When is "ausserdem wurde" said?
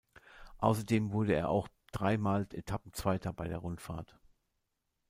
0.57-1.35